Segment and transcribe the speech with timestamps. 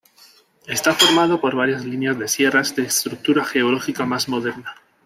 [0.65, 4.73] Está formado por varias líneas de sierras de estructura geológica más moderna.